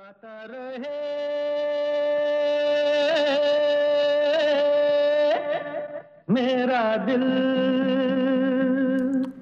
[0.00, 0.98] गाता रहे।
[6.30, 7.24] मेरा दिल।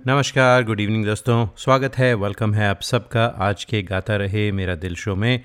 [0.07, 4.75] नमस्कार गुड इवनिंग दोस्तों। स्वागत है वेलकम है आप सबका आज के गाता रहे मेरा
[4.75, 5.45] दिल शो में।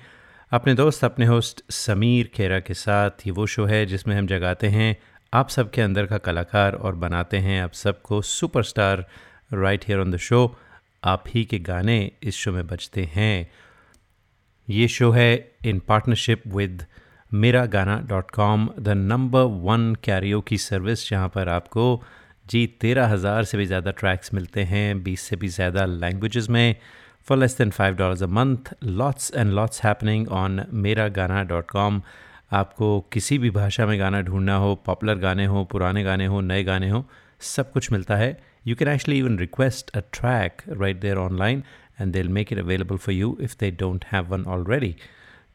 [0.52, 4.66] अपने दोस्त, अपने होस्ट समीर खेरा के साथ ये वो शो है जिसमें हम जगाते
[4.66, 4.96] हैं
[5.34, 9.06] आप सबके अंदर का कलाकार और बनाते हैं आप सबको superstar
[9.52, 10.56] right here on the show
[11.04, 13.50] आप ही के गाने इस शो में बजते हैं।
[14.68, 16.84] ये शो है इन partnership with
[17.32, 22.02] Mera Gaana dot com the number one karaoke की सर्विस जहाँ पर आपको
[22.46, 26.76] जी तेरह हज़ार से भी ज़्यादा ट्रैक्स मिलते हैं, बीस से भी ज़्यादा लैंग्वेजेस में
[27.28, 31.70] for less than five dollars a month lots and lots happening on Mera Gaana dot
[31.70, 32.02] com
[32.52, 36.64] आपको किसी भी भाषा में गाना ढूंढना हो पॉपुलर गाने हो, पुराने गाने हो, नए
[36.64, 37.04] गाने हो,
[37.40, 41.62] सब कुछ मिलता है। You can actually even request a track right there online
[42.00, 44.94] and they make it available for you if they don't have one already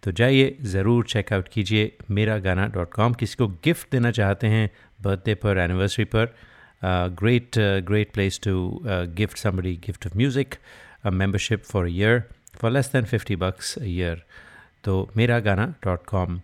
[0.03, 4.70] तो जाइए, ज़रूर चेकआउट कीजिए मेरा गाना डॉट कॉम किसी को गिफ्ट देना चाहते हैं
[5.01, 6.35] बर्थडे पर एनिवर्सरी पर
[7.21, 8.82] great great place to
[9.15, 10.55] gift somebody gift of music
[11.13, 12.23] membership for year
[12.55, 14.23] for less than fifty bucks year
[14.84, 16.41] तो मेरा गाना डॉट कॉम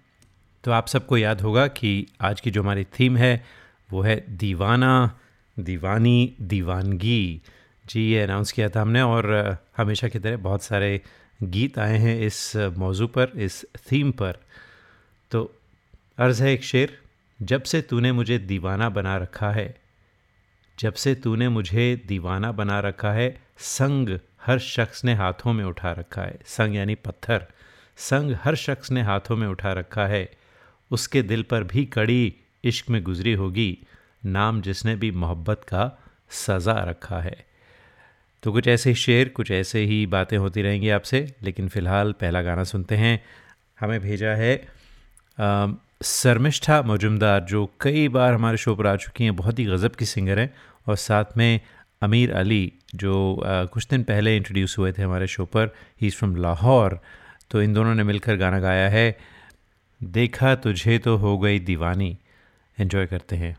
[0.63, 3.45] तो आप सबको याद होगा कि आज की जो हमारी थीम है,
[3.91, 5.19] वो है दीवाना,
[5.57, 7.41] दीवानी, दीवानगी।
[7.85, 11.01] जी, ये अनाउंस किया था हमने और हमेशा की तरह बहुत सारे
[11.43, 14.37] गीत आए हैं इस मौजू पर, इस थीम पर।
[15.31, 15.55] तो
[16.17, 16.97] अर्ज़ है एक शेर,
[17.41, 19.75] जब से तूने मुझे दीवाना बना रखा है,
[20.79, 25.91] जब से तूने मुझे दीवाना बना रखा है, संग हर शख्स ने हाथों में उठा
[25.91, 27.45] रखा है, संग यानी पत्थर,
[27.97, 30.29] संग हर शख्स ने हाथों में उठा रखा है,
[30.91, 33.77] उसके दिल पर भी कड़ी इश्क में गुजरी होगी,
[34.25, 35.91] नाम जिसने भी मोहब्बत का
[36.29, 37.54] सज़ा रखा है।
[38.45, 42.63] तो कुछ ऐसे शेर कुछ ऐसे ही बातें होती रहेंगी आपसे लेकिन फ़िलहाल पहला गाना
[42.63, 43.23] सुनते हैं।
[43.79, 44.55] हमें भेजा है
[46.05, 50.05] शर्मिष्ठा मजुमदार जो कई बार हमारे शो पर आ चुकी हैं। बहुत ही गज़ब की
[50.05, 50.53] सिंगर हैं
[50.87, 51.59] और साथ में
[52.01, 56.15] अमीर अली जो आ, कुछ दिन पहले इंट्रोड्यूस हुए थे हमारे शो पर। He is
[56.15, 56.99] from Lahore.
[57.51, 59.17] तो इन दोनों ने मिलकर गाना गाया है।
[60.03, 62.17] देखा तुझे तो हो गई दीवानी।
[62.79, 63.57] एंजॉय करते हैं।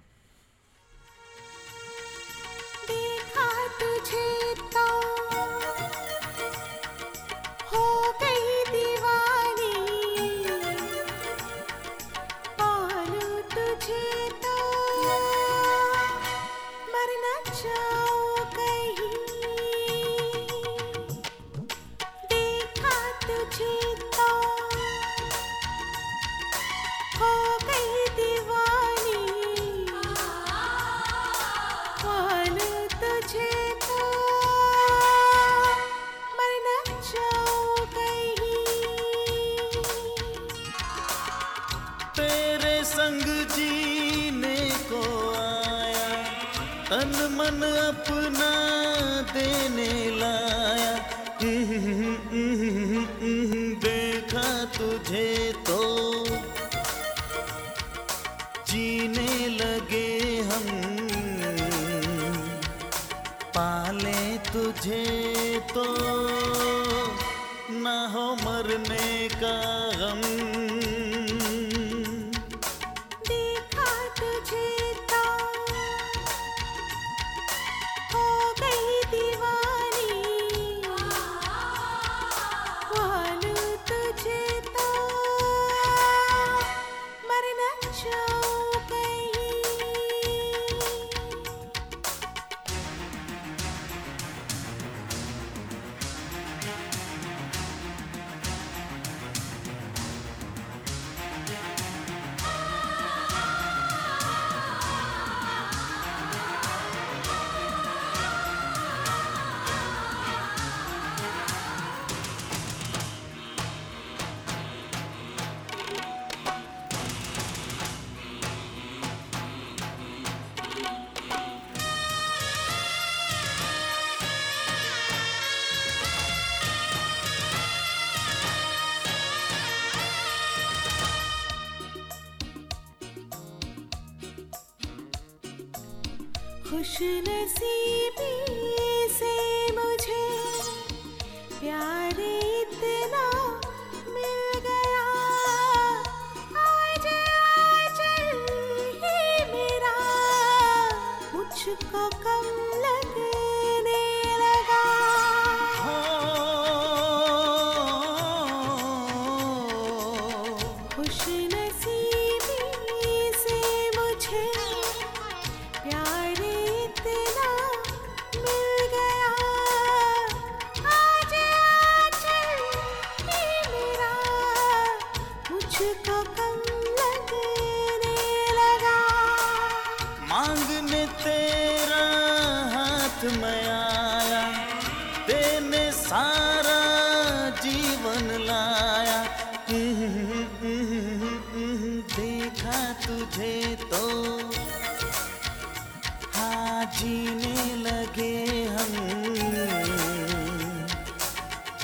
[136.96, 137.75] खुश नसीबी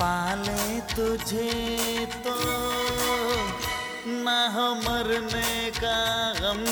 [0.03, 2.35] पाले तुझे तो
[4.23, 5.99] ना हो मरने का
[6.39, 6.63] गम।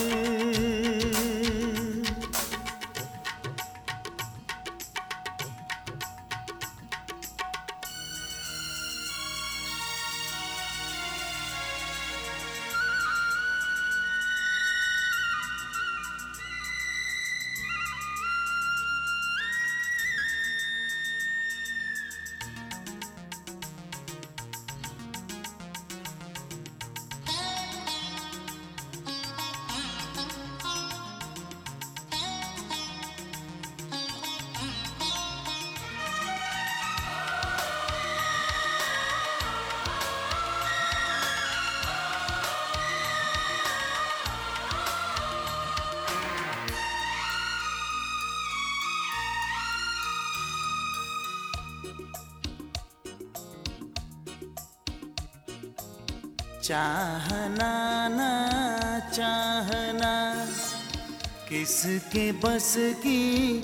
[61.81, 63.57] किसके बस की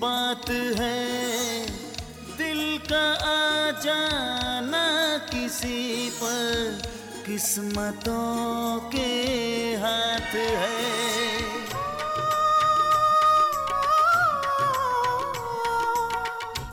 [0.00, 1.66] बात है।
[2.38, 4.86] दिल का आ जाना
[5.30, 6.82] किसी पर
[7.26, 9.06] किस्मतों के
[9.76, 10.80] हाथ है।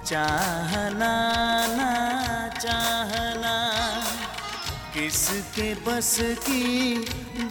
[0.05, 1.15] चाहना
[1.75, 1.93] ना,
[2.59, 3.55] चाहना
[4.93, 6.97] किसके बस की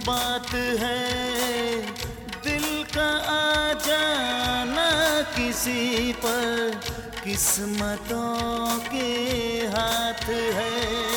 [0.07, 1.76] बात है।
[2.97, 4.89] का आ जाना
[5.37, 6.81] किसी पर
[7.25, 9.11] किस्मतों के
[9.75, 10.25] हाथ
[10.59, 11.16] है।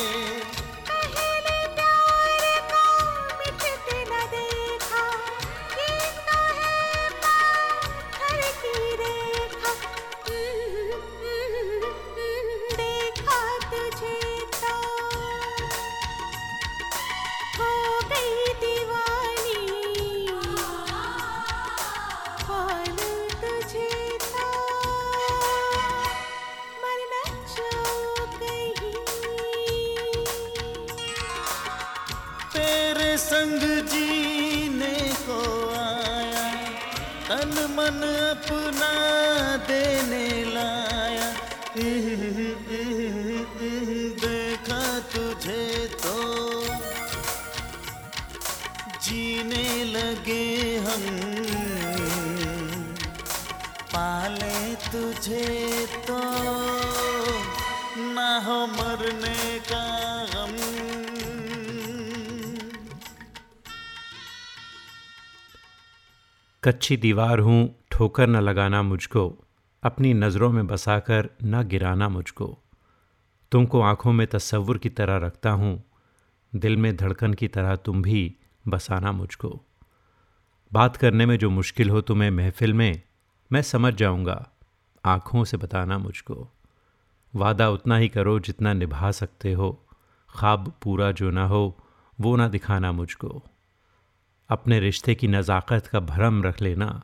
[66.70, 69.38] कच्ची दीवार हूँ, ठोकर न लगाना मुझको।
[69.82, 72.58] अपनी नज़रों में बसाकर न गिराना मुझको।
[73.52, 75.84] तुमको आँखों में तस्वुर की तरह रखता हूँ,
[76.54, 78.36] दिल में धड़कन की तरह तुम भी
[78.68, 79.60] बसाना मुझको।
[80.72, 83.02] बात करने में जो मुश्किल हो तुम्हें महफिल में,
[83.52, 84.50] मैं समझ जाऊँगा,
[85.04, 86.48] आँखों से बताना मुझको।
[87.36, 89.86] वादा उतना ही करो जितना निभा सकते हो,
[90.38, 91.78] ख्वाब पूरा जो ना हो,
[92.20, 93.42] वो ना दिखाना मुझको।
[94.50, 97.02] अपने रिश्ते की नज़ाकत का भरम रख लेना।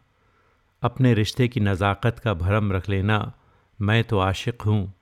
[0.83, 3.33] अपने रिश्ते की नज़ाकत का भरम रख लेना।
[3.81, 4.93] मैं तो आशिक हूँ।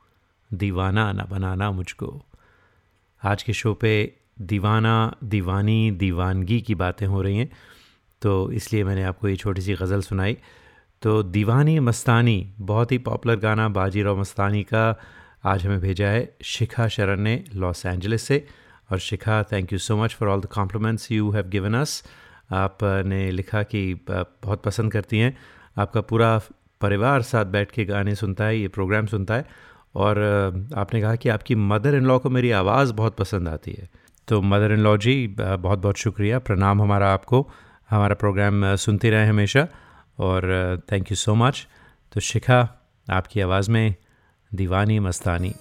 [0.51, 2.23] दीवाना न बनाना मुझको।
[3.23, 3.95] आज के शो पे
[4.41, 7.51] दीवाना, दीवानी, दीवानगी की बातें हो रही हैं।
[8.23, 10.37] तो इसलिए मैंने आपको ये छोटी सी गज़ल सुनाई।
[11.03, 15.01] तो दीवानी मस्तानी, बहुत ही पॉपुलर गाना बाजीराव मस्तानी का
[15.45, 18.47] आज हमें भेजा है शिखा शरण ने लॉस एंजलिस से।
[18.93, 22.03] और Shikha thank you so much for all the compliments you have given us
[22.51, 25.37] आपने लिखा कि बहुत पसंद करती हैं।
[25.79, 26.39] आपका पूरा
[26.81, 29.47] परिवार साथ बैठ के गाने सुनता है, ये प्रोग्राम सुनता है
[29.95, 30.19] और
[30.77, 33.89] आपने कहा कि आपकी मदर इन लॉ को मेरी आवाज़ बहुत पसंद आती है।
[34.29, 37.49] तो मदर इन लॉ जी बहुत बहुत शुक्रिया, प्रणाम हमारा आपको,
[37.91, 39.67] हमारा प्रोग्राम सुनते रहे हमेशा
[40.19, 41.67] और थैंक यू सो मच
[42.13, 42.61] तो शिखा,
[43.09, 43.95] आपकी आवाज़ में
[44.51, 45.55] दीवानी मस्तानी।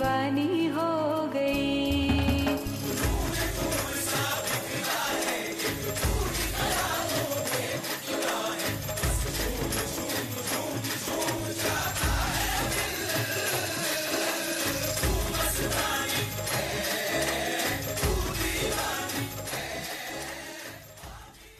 [0.00, 0.90] दीवानी हो
[1.28, 1.68] गई।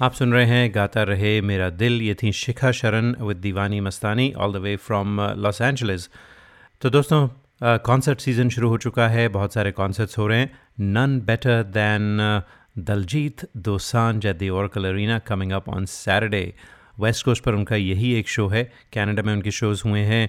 [0.01, 4.33] आप सुन रहे हैं गाता रहे मेरा दिल। ये थी Shikha Sharan with Deewani Mastani
[4.33, 6.09] all the way from Los Angeles
[6.81, 7.29] तो दोस्तों
[7.61, 10.51] कॉन्सर्ट सीज़न शुरू हो चुका है, बहुत सारे कॉन्सर्ट्स हो रहे हैं।
[10.81, 12.43] None better than
[12.79, 16.43] Diljit Dosanjh at the Oracle Arena coming up on Saturday
[17.01, 18.65] West Coast पर उनका यही एक शो है।
[18.95, 20.25] कनाडा में उनके शोज़ हुए हैं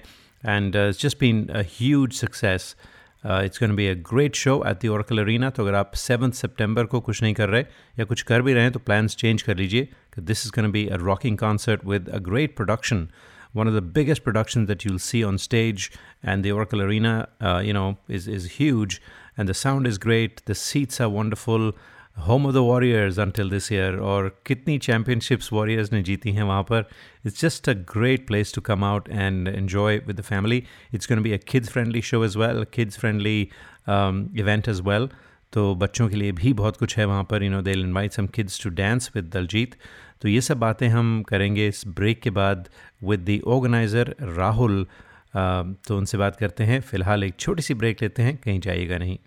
[0.46, 1.48] and just been
[1.80, 2.76] huge success
[3.24, 6.86] it's gonna be a great show at the Oracle Arena तो अगर आप सेवन्थ सितंबर
[6.86, 7.66] को कुछ नहीं कर रहे
[8.00, 9.88] या कुछ कर भी रहे हैं तो प्लान्स चेंज कर लीजिए
[10.20, 13.08] this is gonna be a rocking concert with a great production
[13.54, 15.92] one of the biggest productions that you'll see on stage
[16.24, 19.02] and the oracle arena uh, you know is, is huge
[19.38, 21.74] and the sound is great the seats are wonderful
[22.18, 26.64] home of the warriors until this year और कितनी championships warriors ने जीती हैं वहाँ
[26.72, 26.86] पर
[27.26, 31.18] it's just a great place to come out and enjoy with the family it's going
[31.18, 33.52] to be a kids friendly show as well a kids friendly
[33.88, 35.10] um, event as well
[35.54, 38.28] तो बच्चों के लिए भी बहुत कुछ है वहाँ पर you know they invite some
[38.36, 39.76] kids to dance with Diljit
[40.22, 42.70] तो ये सब बातें हम करेंगे इस ब्रेक के बाद
[43.12, 45.42] with the organiser Rahul uh,
[45.88, 49.18] तो उनसे बात करते हैं फ़िलहाल एक छोटी सी ब्रेक लेते हैं कहीं जाइएगा नहीं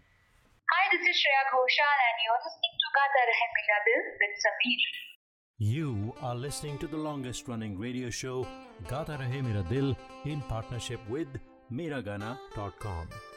[0.69, 4.87] Hi, this is Shreya Ghoshal and you're listening to Gata Rahe Mera Dil with Sameer.
[5.59, 5.91] You
[6.29, 8.37] are listening to the longest running radio show
[8.93, 9.91] Gata Rahe Mera Dil
[10.35, 11.37] in partnership with
[11.81, 13.07] Miragana.com.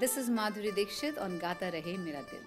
[0.00, 2.40] This is Madhuri Dixit on Gaata Rahe Mera दिल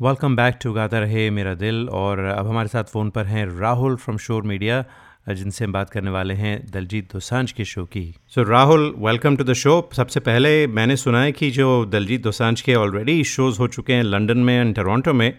[0.00, 3.96] welcome back to गाता रहे मेरा दिल और अब हमारे साथ phone पर हैं राहुल
[3.96, 4.82] फ्रॉम शोर मीडिया
[5.30, 8.02] जिनसे हम बात करने वाले हैं दलजीत दोसांझ के शो की।
[8.34, 12.60] So Rahul welcome to the show सबसे पहले मैंने सुना है कि जो दलजीत दोसांझ
[12.60, 15.30] के ऑलरेडी शोज़ हो चुके हैं लंदन में एंड टोरंटो में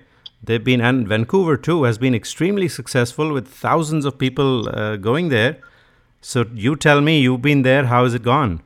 [0.45, 4.63] they've been and Vancouver too has been extremely successful with thousands of people
[5.03, 5.59] going there
[6.23, 8.59] so you tell me you been there how is it gone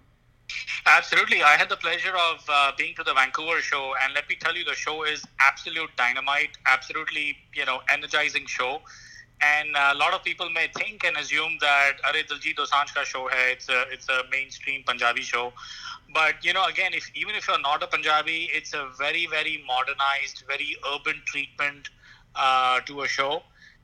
[0.85, 1.43] Absolutely.
[1.43, 4.55] I had the pleasure of uh, being to the Vancouver show, and let me tell
[4.55, 8.81] you, the show is absolute dynamite, absolutely, you know, energizing show.
[9.41, 13.29] And a lot of people may think and assume that Are Diljit Dosanjh ka show
[13.29, 15.53] hai, it's a it's a mainstream Punjabi show.
[16.13, 19.63] But you know, again, if even if you're not a Punjabi, it's a very very
[19.65, 21.89] modernized, very urban treatment
[22.35, 23.43] uh, to a show,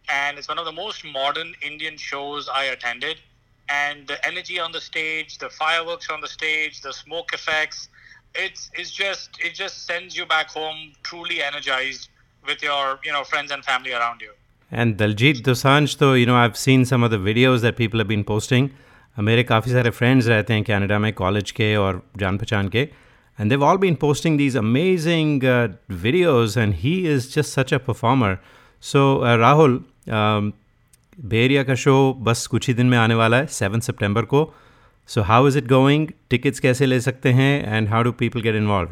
[0.09, 3.17] and it's one of the most modern Indian shows I attended
[3.68, 7.88] And the energy on the stage, the fireworks on the stage, the smoke effects,
[8.34, 12.08] it's it's just it just sends you back home truly energized
[12.46, 14.32] with your you know friends and family around you.
[14.72, 18.08] And Daljit Dosanjh, though, you know, I've seen some of the videos that people have
[18.08, 18.70] been posting.
[19.18, 22.88] Uh, मेरे काफ़ी सारे friends रहते हैं Canada में college के और जान पहचान के
[23.38, 27.78] and they've all been posting these amazing uh, videos and he is just such a
[27.78, 28.38] performer
[28.80, 29.22] so
[31.17, 34.21] uh, um, बेरिया का शो बस कुछ ही दिन में आने वाला है सेवन सितंबर
[34.21, 34.55] को
[35.07, 38.55] so how is it going tickets कैसे ले सकते हैं and how do people get
[38.55, 38.89] involve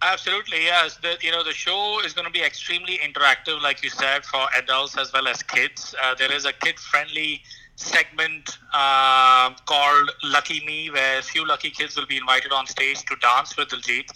[0.00, 0.96] Absolutely, yes.
[1.02, 4.46] The, you know, the show is going to be extremely interactive, like you said, for
[4.56, 5.94] adults as well as kids.
[6.04, 7.42] Uh, there is a kid-friendly
[7.74, 13.04] segment uh, called Lucky Me, where a few lucky kids will be invited on stage
[13.06, 14.08] to dance with Diljit.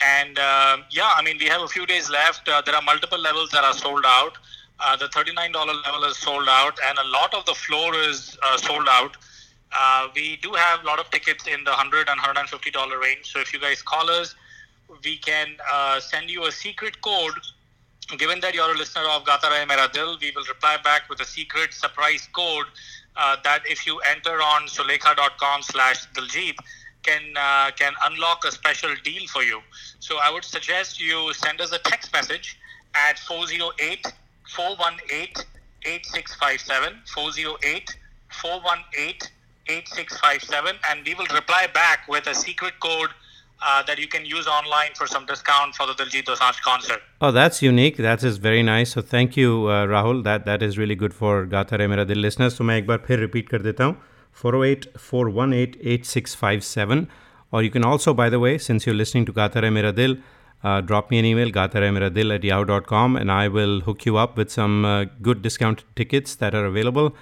[0.00, 2.48] And uh, yeah, I mean, we have a few days left.
[2.48, 4.38] Uh, there are multiple levels that are sold out.
[4.82, 8.56] Uh, the $39 level is sold out, and a lot of the floor is uh,
[8.56, 9.16] sold out.
[9.78, 13.32] Uh, we do have a lot of tickets in the $100 and $150 range.
[13.32, 14.34] So if you guys call us,
[15.04, 17.34] we can uh, send you a secret code.
[18.18, 21.72] Given that you're a listener of Gata Rahe we will reply back with a secret
[21.72, 22.66] surprise code
[23.16, 26.56] uh, that if you enter on sulekha.com slash Diljit,
[27.02, 29.60] can uh, can unlock a special deal for you.
[30.00, 32.58] So I would suggest you send us a text message
[32.94, 34.12] at 408
[34.55, 35.43] 418
[35.85, 37.97] 8657 408
[38.41, 39.29] 418
[39.67, 43.09] 8657 and we will reply back with a secret code
[43.61, 47.01] uh, that you can use online for some discount for the Diljit Dosanjh concert.
[47.21, 47.95] Oh, that's unique.
[47.97, 48.91] That is very nice.
[48.91, 50.23] So thank you, uh, Rahul.
[50.23, 52.57] That that is really good for गाता रहे मेरा दिल listeners.
[52.57, 53.95] So मैं एक बार फिर repeat कर देता हूँ
[54.41, 57.07] 408-418-8657
[57.51, 60.17] or you can also, by the way, since you're listening to गाता रहे मेरा दिल,
[60.62, 64.50] uh, drop me an email, gataremeradil at yahoo.com, and I will hook you up with
[64.50, 67.14] some uh, good discounted tickets that are available.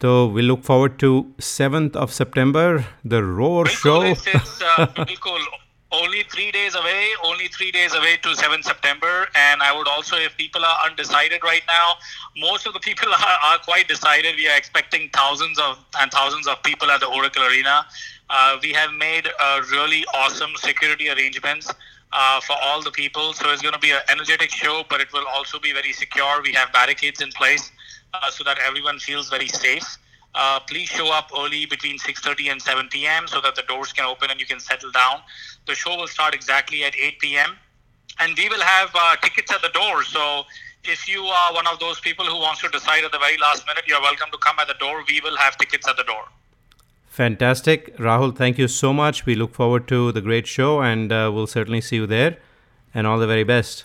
[0.00, 4.02] So we look forward to 7th of September, the Roar Show.
[4.02, 4.86] It's, uh.
[5.94, 9.28] Only three days away, only three days away to 7th September.
[9.34, 11.96] And I would also, if people are undecided right now,
[12.38, 14.36] most of the people are, are quite decided.
[14.36, 17.84] We are expecting thousands of and thousands of people at the Oracle Arena.
[18.30, 21.70] Uh, we have made uh, really awesome security arrangements
[22.12, 25.10] uh, for all the people, so it's going to be an energetic show, but it
[25.14, 26.42] will also be very secure.
[26.42, 27.72] We have barricades in place
[28.12, 29.96] uh, so that everyone feels very safe.
[30.34, 33.26] Uh, please show up early between 6.30 and 7 p.m.
[33.26, 35.20] so that the doors can open and you can settle down.
[35.66, 37.56] The show will start exactly at 8 p.m.
[38.18, 40.04] And we will have uh, tickets at the door.
[40.04, 40.44] So
[40.84, 43.66] if you are one of those people who wants to decide at the very last
[43.66, 45.04] minute, you're welcome to come at the door.
[45.06, 46.24] We will have tickets at the door.
[47.14, 47.94] Fantastic.
[47.98, 49.26] Rahul, thank you so much.
[49.26, 52.38] We look forward to the great show and uh, we'll certainly see you there.
[52.94, 53.84] And all the very best.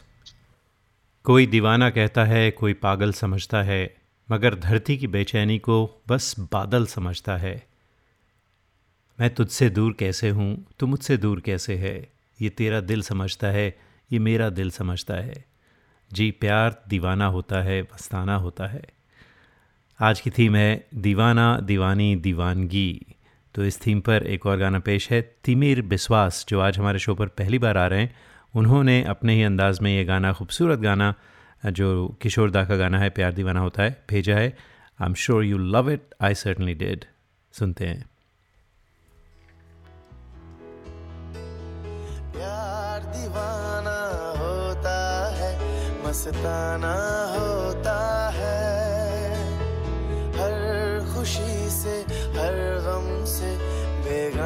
[1.26, 3.80] कोई दीवाना कहता है कोई पागल समझता है
[4.30, 7.56] मगर धरती की बेचैनी को बस बादल समझता है
[9.20, 11.96] मैं तुझसे दूर कैसे हूँ तू मुझसे दूर कैसे है
[12.42, 13.68] ये तेरा दिल समझता है
[14.12, 15.44] ये मेरा दिल समझता है
[16.12, 18.84] जी प्यार दीवाना होता है मस्ताना होता है
[20.00, 22.90] आज की थीम है दीवाना दीवानी दीवानगी
[23.58, 27.14] तो इस थीम पर एक और गाना पेश है, तिमिर बिस्वास, जो आज हमारे शो
[27.16, 28.16] पर पहली बार आ रहे हैं।
[28.56, 31.14] उन्होंने अपने ही अंदाज में ये गाना, खूबसूरत गाना,
[31.66, 31.88] जो
[32.22, 34.48] किशोर दा का गाना है, प्यार दीवाना होता है, भेजा है।
[35.02, 37.06] I am sure you love it I certainly did
[37.54, 38.06] सुनते हैं,
[46.06, 46.96] मस्ताना
[47.34, 48.00] होता
[48.34, 48.56] है,
[50.38, 50.56] हर
[51.14, 51.57] खुशी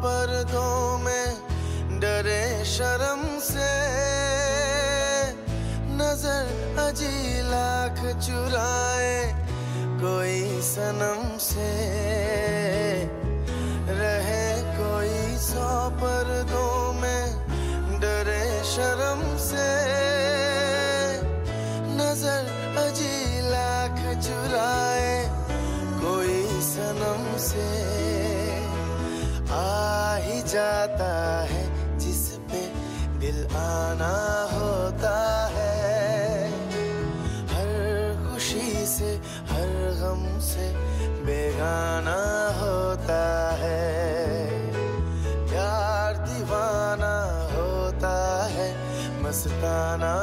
[0.00, 1.28] पर्दों में
[2.00, 3.70] डरे शर्म से।
[6.00, 9.16] नज़र अजी लाख चुराए
[10.02, 11.70] कोई सनम से।
[30.52, 31.12] जाता
[31.42, 31.62] है
[31.98, 32.60] जिस पे
[33.18, 34.12] दिल आना
[34.52, 35.14] होता
[35.46, 36.50] है।
[37.52, 37.70] हर
[38.24, 39.10] खुशी से,
[39.50, 40.66] हर गम से
[41.24, 42.18] बेगाना
[42.60, 43.22] होता
[43.54, 43.80] है।
[45.48, 47.14] प्यार दीवाना
[47.54, 48.14] होता
[48.50, 48.68] है,
[49.22, 50.14] मस्ताना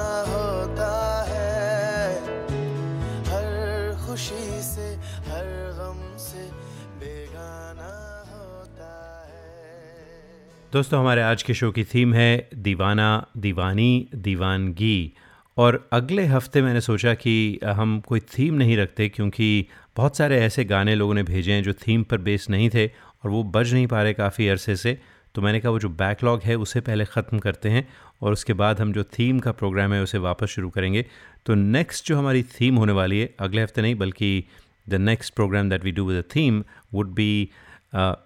[10.74, 15.14] दोस्तों, हमारे आज के शो की थीम है दीवाना, दीवानी, दीवानगी।
[15.58, 19.66] और अगले हफ़्ते मैंने सोचा कि हम कोई थीम नहीं रखते, क्योंकि
[19.98, 23.30] बहुत सारे ऐसे गाने लोगों ने भेजे हैं जो थीम पर बेस नहीं थे और
[23.32, 24.98] वो बज नहीं पा रहे काफ़ी अरसे से।
[25.36, 27.88] तो मैंने कहा, वो जो बैकलॉग है, उसे पहले ख़त्म करते हैं
[28.22, 31.06] और उसके बाद हम जो थीम का प्रोग्राम है, उसे वापस शुरू करेंगे।
[31.46, 34.44] तो नेक्स्ट जो हमारी थीम होने वाली है, अगले हफ़्ते नहीं, बल्कि
[34.90, 37.50] the next programme that we do with a theme would be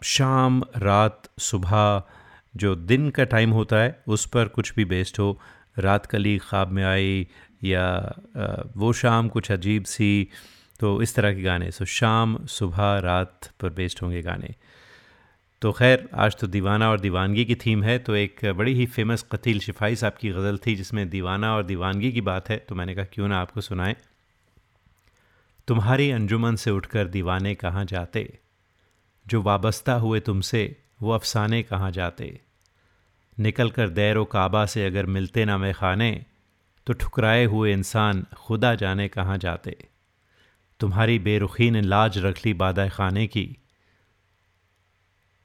[0.06, 2.03] शाम रात सुबह
[2.55, 5.39] जो दिन का टाइम होता है, उस पर कुछ भी बेस्ड हो,
[5.79, 7.27] रात कली ख्वाब में आई
[7.63, 8.13] या
[8.77, 10.27] वो शाम कुछ अजीब सी
[10.79, 14.53] तो इस तरह के गाने। सो शाम, सुबह, रात पर बेस्ड होंगे गाने।
[15.61, 19.21] तो खैर, आज तो दीवाना और दीवानगी की थीम है तो एक बड़ी ही फ़ेमस
[19.31, 22.95] कतील शिफाई साहब की गज़ल थी, जिसमें दीवाना और दीवानगी की बात है तो मैंने
[22.95, 23.95] कहा, क्यों ना आपको सुनाएँ?
[25.67, 28.39] तुम्हारी अंजुमन से उठकर दीवाने कहाँ जाते?
[29.25, 32.27] जो वाबस्ता हुए तुमसे वो अफसाने कहाँ जाते?
[33.37, 36.11] निकल कर दैर काबा से अगर मिलते ना मैं खाने
[36.87, 39.75] तो ठुकराए हुए इंसान खुदा जाने कहाँ जाते?
[40.79, 43.45] तुम्हारी बेरुखी ने लाज रख ली बादा खाने की।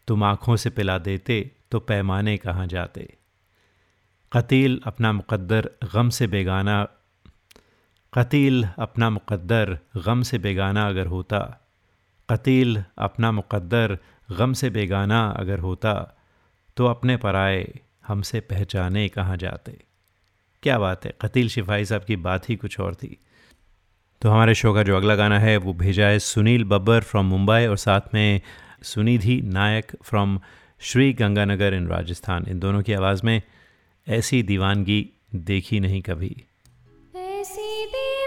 [0.08, 1.40] तुम आँखों से पिला देते
[1.70, 3.08] तो पैमाने कहाँ जाते?
[4.32, 6.82] कतील अपना मुक़द्दर गम से बेगाना,
[8.12, 11.40] कतील अपना मुक़द्दर गम से बेगाना अगर होता,
[12.28, 16.18] कतील अपना मुक़द्दर गम से बेगाना अगर होता
[16.76, 19.78] तो अपने पराए हमसे पहचाने कहाँ जाते।
[20.62, 23.18] क्या बात है कतील शिफाई साहब की बात ही कुछ और थी।
[24.22, 27.66] तो हमारे शो का जो अगला गाना है वो भेजा है सुनील बब्बर फ्रॉम मुंबई
[27.66, 28.40] और साथ में
[28.82, 30.40] सुनिधि नायक फ्रॉम
[30.80, 33.42] श्री गंगानगर इन राजस्थान। इन दोनों की आवाज़ में
[34.08, 36.44] ऐसी दीवानगी देखी नहीं कभी।
[37.16, 38.18] ऐसी दीवानगी।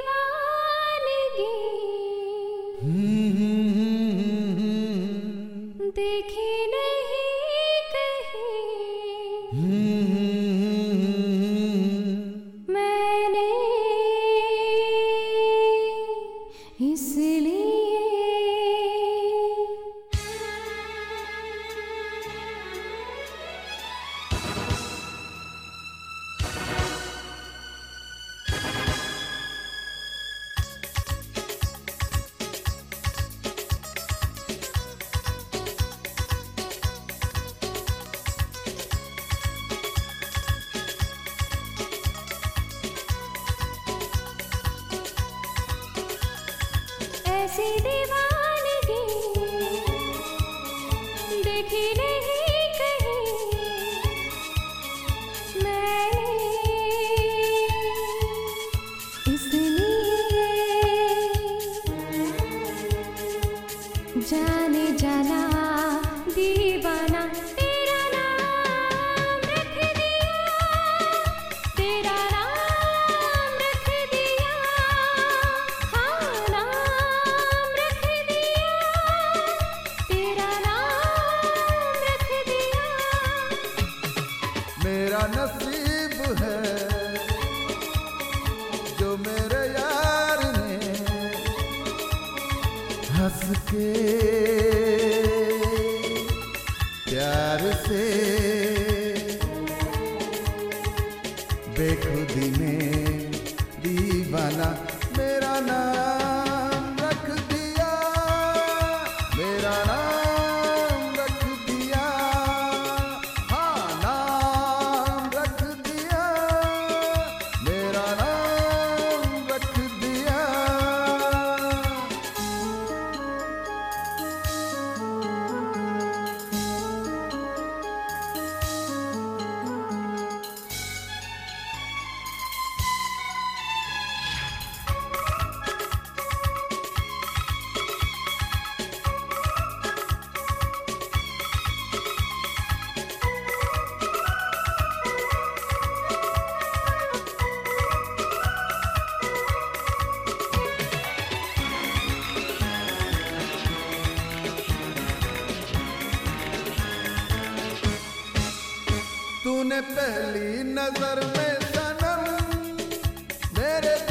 [163.61, 164.10] मेरे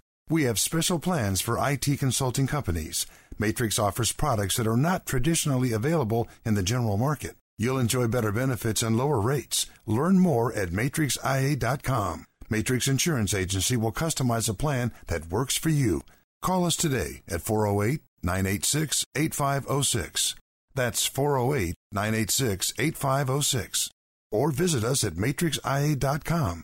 [0.31, 3.05] We have special plans for IT consulting companies.
[3.37, 7.35] Matrix offers products that are not traditionally available in the general market.
[7.57, 9.65] You'll enjoy better benefits and lower rates.
[9.85, 12.23] Learn more at matrixia.com.
[12.49, 16.01] Matrix Insurance Agency will customize a plan that works for you.
[16.41, 20.35] Call us today at 408 986 8506.
[20.73, 23.89] That's 408 986 8506.
[24.31, 26.63] Or visit us at matrixia.com.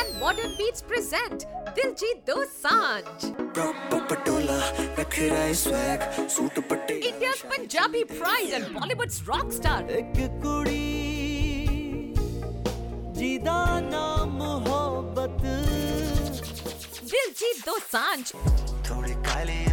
[0.00, 1.46] and Modern Beats present
[1.76, 3.22] Diljit Dosanjh.
[7.10, 9.82] India's Punjabi pride and Bollywood's rock star.
[13.16, 15.40] ਜਿਹਦਾ ਨਾਮ ਮੁਹੱਬਤ
[17.12, 18.32] Diljit Dosanjh.
[18.88, 19.64] ਥੋੜੇ ਕਾਲੇ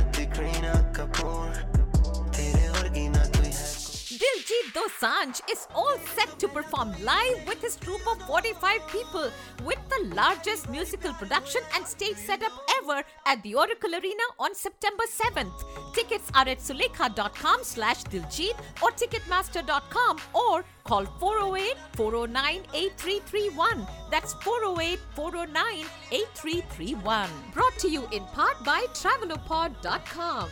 [4.57, 9.29] Diljit Dosanjh is all set to perform live with his troupe of 45 people
[9.63, 15.03] with the largest musical production and stage setup ever at the Oracle Arena on September
[15.17, 15.51] 7th.
[15.93, 23.87] Tickets are at sulekha.com slash Diljit or ticketmaster.com or call 408-409-8331.
[24.09, 27.27] That's 408-409-8331.
[27.53, 30.49] Brought to you in part by Travelopod.com.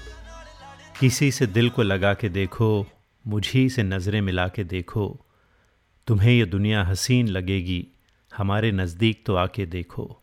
[1.00, 2.86] किसी से दिल को लगा के देखो
[3.29, 5.27] मुझी से नज़रें मिला के देखो।
[6.07, 7.87] तुम्हें ये दुनिया हसीन लगेगी।
[8.37, 10.23] हमारे नज़दीक तो आके देखो।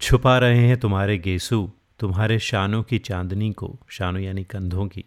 [0.00, 5.04] छुपा रहे हैं तुम्हारे गेसू, तुम्हारे शानों की चांदनी को, शानों यानी कंधों की।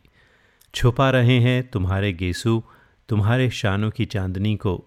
[0.76, 2.64] छुपा रहे हैं तुम्हारे गेसू,
[3.10, 4.86] तुम्हारे शानों की चांदनी को।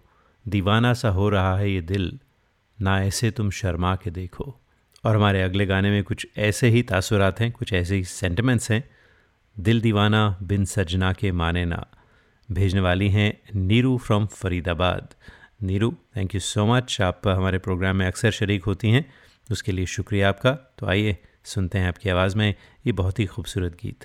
[0.48, 2.18] दीवाना सा हो रहा है ये दिल।
[2.80, 4.60] ना ऐसे तुम शर्मा के देखो।
[5.04, 8.90] और हमारे अगले गाने में कुछ ऐसे ही तासुरात हैं, कुछ ऐसे ही सेंटिमेंट्स हैं।
[9.58, 11.86] दिल दीवाना बिन सजना के माने ना।
[12.50, 15.14] भेजने वाली हैं Neeru from Faridabad.
[15.62, 19.04] Neeru thank you so much आप हमारे प्रोग्राम में अक्सर शरीक होती हैं,
[19.50, 22.54] उसके लिए शुक्रिया आपका। तो आइए सुनते हैं आपकी आवाज़ में
[22.86, 24.04] ये बहुत ही खूबसूरत गीत।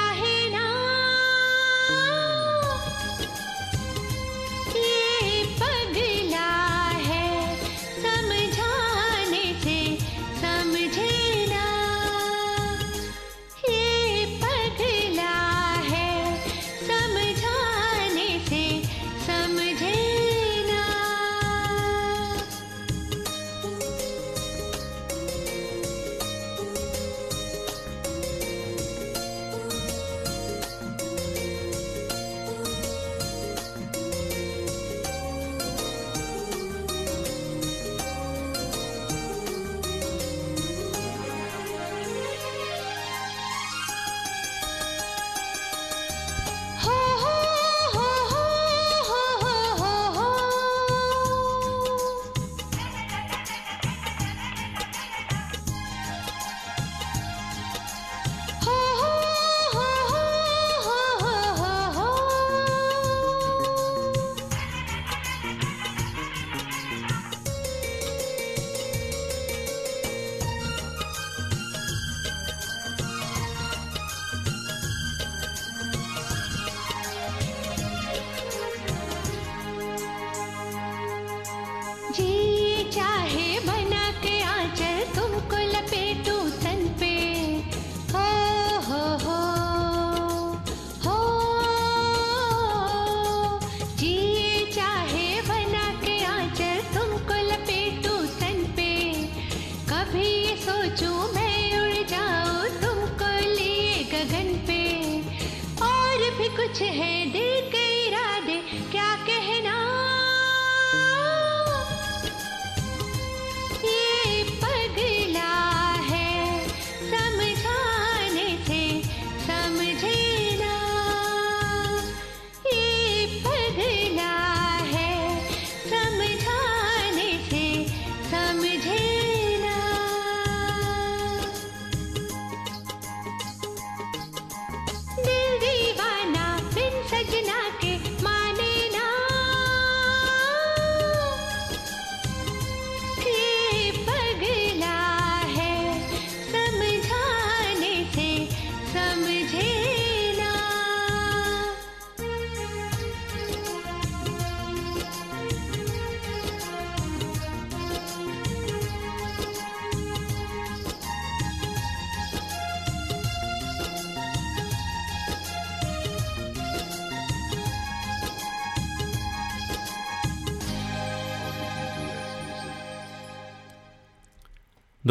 [82.95, 83.40] चाहे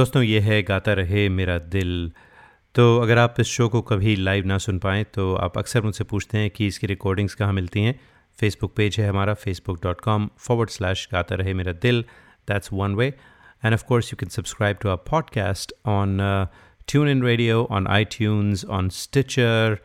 [0.00, 1.90] दोस्तों ये है गाता रहे मेरा दिल।
[2.74, 6.04] तो अगर आप इस शो को कभी लाइव ना सुन पाएँ तो आप अक्सर मुझसे
[6.04, 7.94] पूछते हैं कि इसकी रिकॉर्डिंग्स कहाँ मिलती हैं।
[8.38, 12.02] फेसबुक पेज है हमारा Facebook dot com forward slash Gaata Rahe Mera Dil.
[12.48, 13.06] That's one way
[13.64, 16.18] and of course you can subscribe to our podcast on
[17.08, 19.78] TuneIn radio on iTunes on Stitcher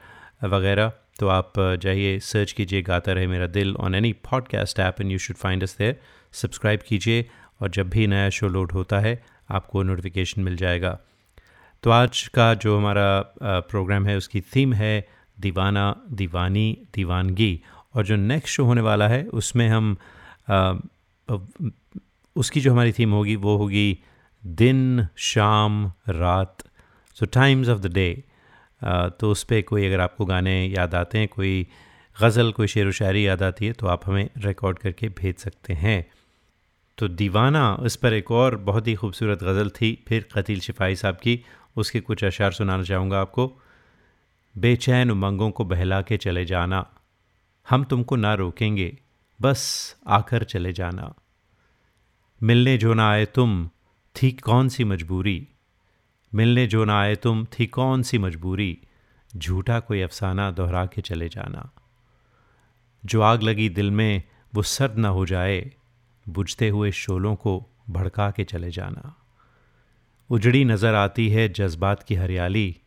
[0.43, 5.01] वगैरह। तो आप uh, जाइए search कीजिए Gaata Rahe Mera Dil on any podcast app
[5.01, 6.01] and you should find us there
[6.33, 7.29] subscribe कीजिए
[7.61, 10.97] और जब भी नया शो लोड होता है आपको नोटिफिकेशन मिल जाएगा।
[11.83, 13.07] तो आज का जो हमारा
[13.69, 17.61] प्रोग्राम है उसकी थीम है दीवाना दीवानी दीवानगी।
[17.95, 19.95] और जो नेक्स्ट शो होने वाला है उसमें हम
[20.49, 20.73] आ,
[22.35, 23.99] उसकी जो हमारी थीम होगी वो होगी
[24.43, 26.63] दिन शाम रात।
[27.17, 28.23] So times of the day
[29.19, 31.67] तो उस पर कोई अगर आपको गाने याद आते हैं कोई
[32.15, 35.73] गज़ल कोई शेर व शायरी याद आती है तो आप हमें रिकॉर्ड करके भेज सकते
[35.73, 36.05] हैं।
[36.97, 41.15] तो दीवाना इस पर एक और बहुत ही खूबसूरत गज़ल थी, फिर कतील शिफाई साहब
[41.15, 43.61] की, उसके कुछ अशार सुनाना चाहूँगा आपको।
[44.57, 46.85] बेचैन उमंगों को बहला के चले जाना,
[47.69, 48.97] हम तुमको ना रोकेंगे,
[49.41, 51.13] बस आकर चले जाना।
[52.43, 53.69] मिलने जो ना आए तुम,
[54.15, 55.47] थी कौन सी मजबूरी?
[56.33, 58.77] मिलने जो ना आए तुम, थी कौन सी मजबूरी?
[59.37, 61.71] झूठा कोई अफसाना दोहरा के चले जाना।
[63.05, 64.23] जो आग लगी दिल में,
[64.55, 65.71] वो सर्द ना हो जाए
[66.29, 69.15] बुझते हुए शोलों को भड़का के चले जाना।
[70.29, 72.77] उजड़ी नज़र आती है जज्बात की हरियाली।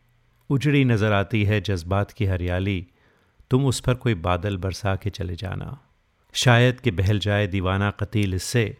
[0.49, 2.87] उजड़ी नज़र आती है जज्बात की हरियाली।
[3.51, 5.79] तुम उस पर कोई बादल बरसा के चले जाना।
[6.33, 8.77] शायद कि बहल जाए दीवाना कतील इससे।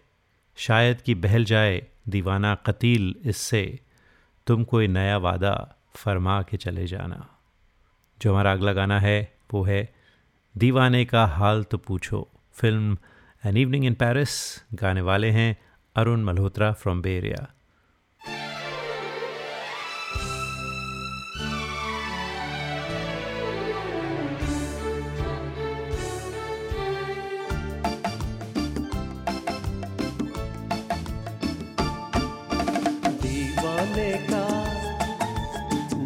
[0.56, 3.80] शायद कि बहल जाए दीवाना कतील इससे।
[4.48, 7.28] तुम कोई नया वादा फरमा के चले जाना।
[8.22, 9.94] जो हमारा अगला गाना है, वो है,
[10.58, 12.98] दीवाने का हाल तो पूछो। Film
[13.46, 14.32] An Evening in Paris
[14.74, 15.52] गाने वाले हैं
[15.96, 17.48] अरुण मल्होत्रा फ्रॉम बेरिया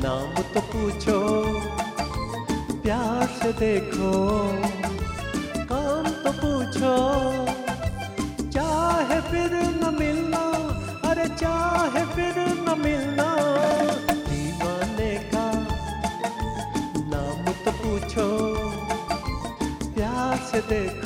[0.03, 1.19] नाम तो पूछो,
[2.81, 4.82] प्यार से देखो।
[6.83, 10.41] पूछो चाहे फिर न मिलना,
[11.09, 13.27] अरे चाहे फिर न मिलना।
[14.27, 15.45] दीवाने का
[17.13, 18.27] नाम तो पूछो,
[19.95, 21.02] प्यार से देखो।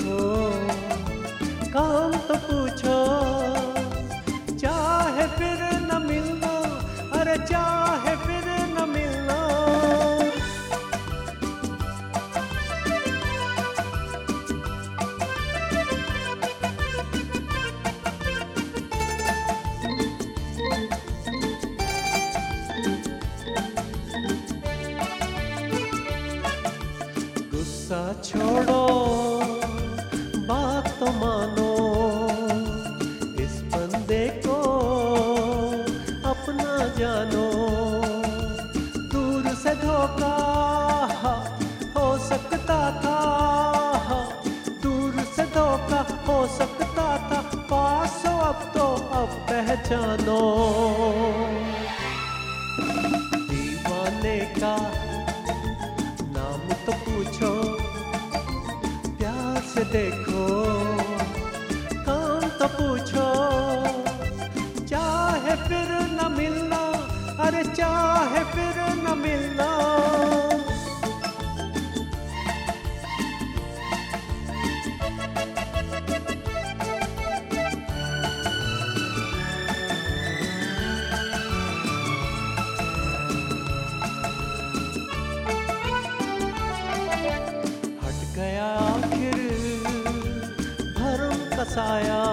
[91.77, 92.23] साया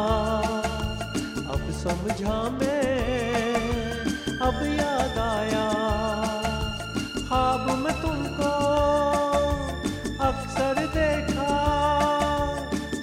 [1.52, 3.84] अब समझा मैं,
[4.38, 5.66] अब याद आया।
[7.28, 8.54] ख्वाब में तुमको
[10.24, 11.50] अक्सर देखा।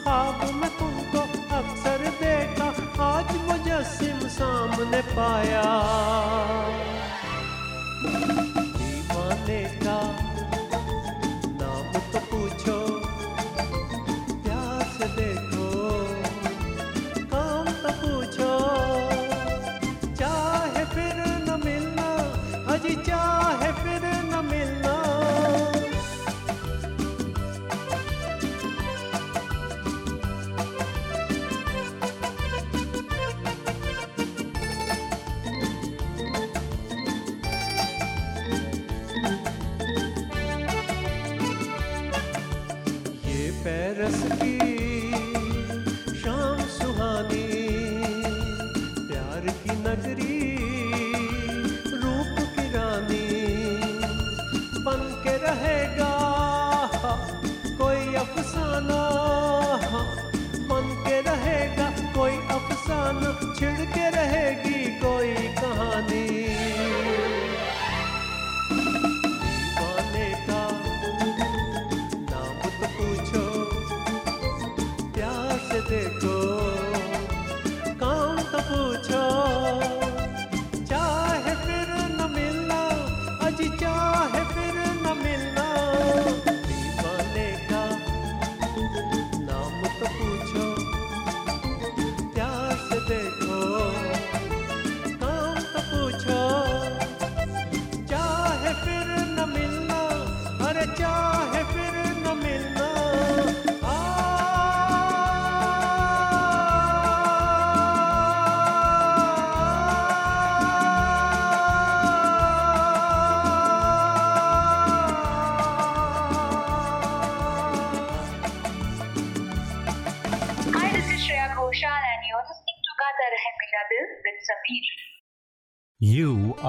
[0.04, 1.20] ख्वाब में तुमको
[1.56, 2.70] अक्सर देखा।
[3.04, 6.41] आज मुजस्सिम सामने पाया।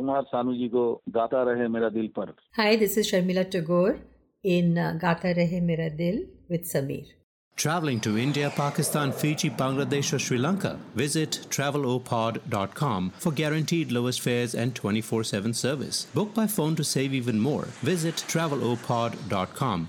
[0.00, 0.84] कुमार सानू जी को
[1.16, 3.98] गाता रहे मेरा दिल पर Hi, this is Sharmila Tagore
[4.56, 7.06] in uh, Gata Rahe Mera Dil with Sameer.
[7.56, 10.78] Traveling to India, Pakistan, Fiji, Bangladesh, or Sri Lanka?
[10.94, 16.04] Visit travelopod.com for guaranteed lowest fares and 24 7 service.
[16.12, 17.64] Book by phone to save even more.
[17.92, 19.88] Visit travelopod.com.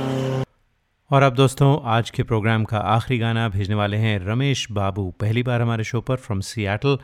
[1.11, 5.43] और अब दोस्तों, आज के programme का आखिरी गाना भेजने वाले हैं रमेश बाबू। पहली
[5.43, 6.97] बार हमारे शो पर फ्रॉम सियाटल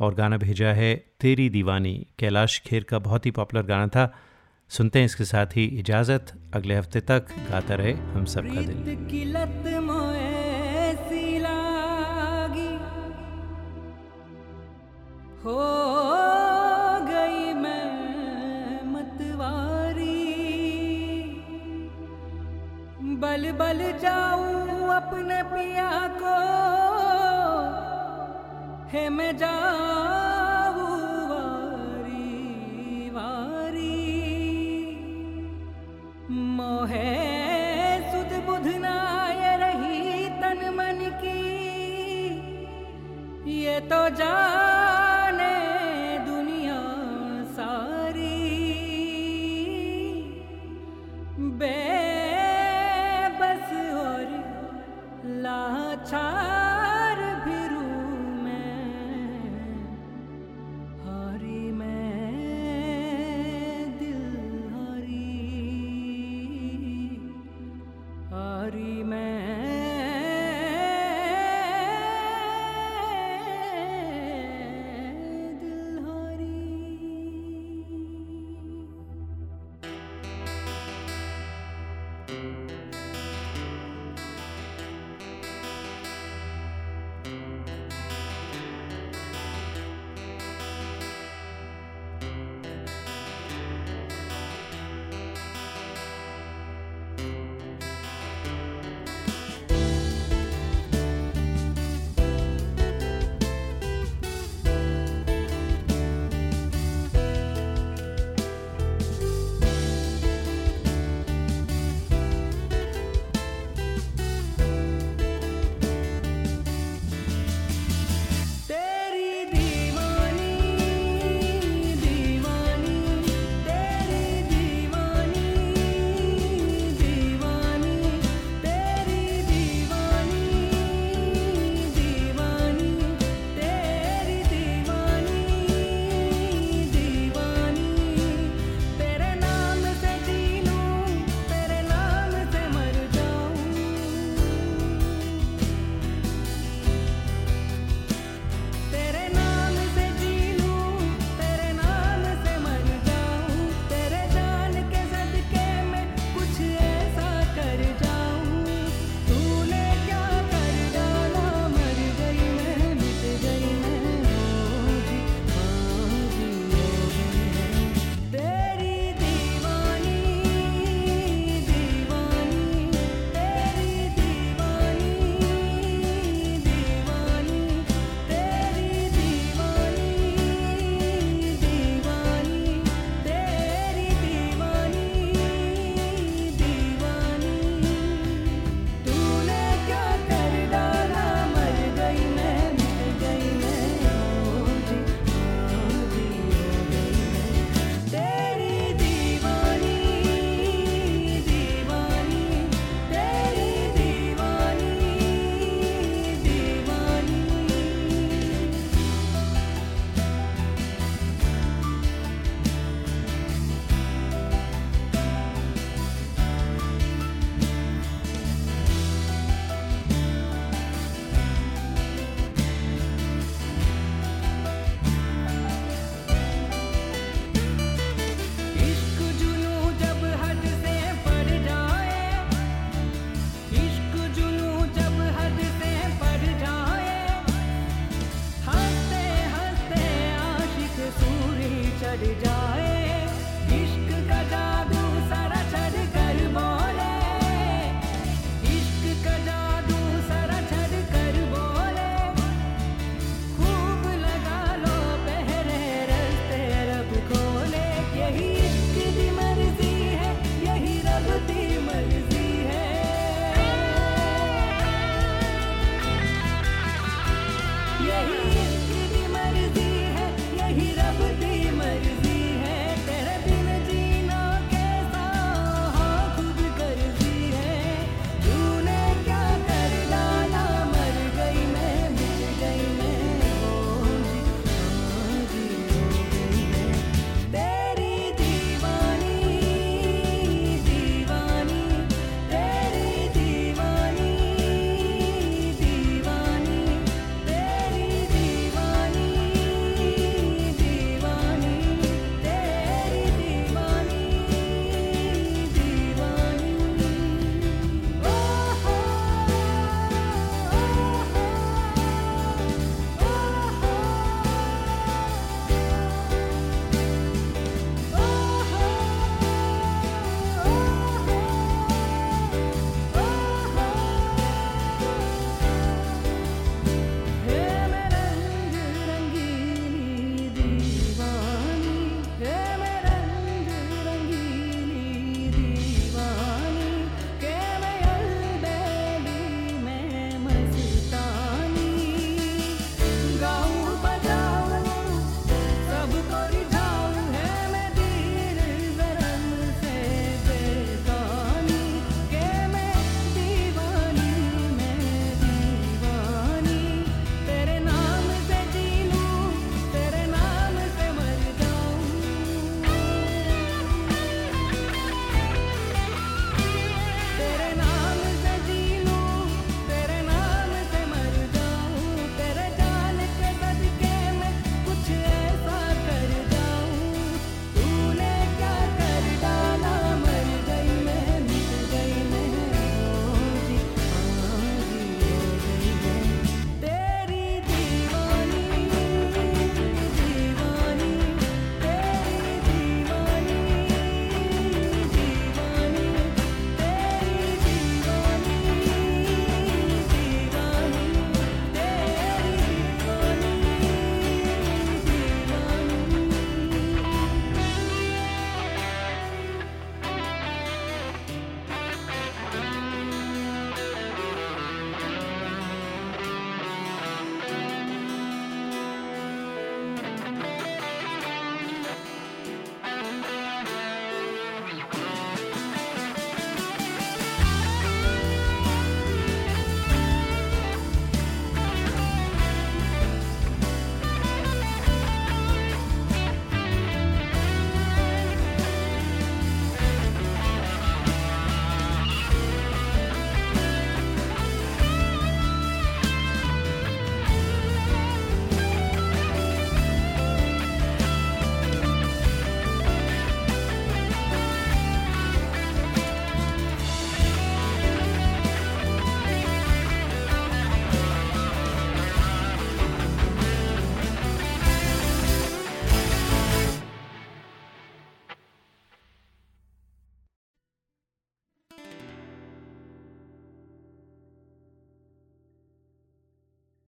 [0.00, 4.14] और गाना भेजा है तेरी दीवानी। कैलाश खेर का बहुत ही पॉपुलर गाना था।
[4.68, 8.96] सुनते हैं इसके साथ ही इजाज़त। अगले हफ़्ते तक गाता रहे हम सबका दिल।
[15.44, 16.41] हो
[23.22, 26.32] बल बल जाऊँ अपने पिया को।
[28.88, 30.88] है मैं जाऊँ
[31.30, 34.00] वारी वारी।
[36.56, 37.06] मोहे
[38.10, 41.40] सुध बुध नाय रही तन मन की।
[43.60, 44.71] ये तो जाने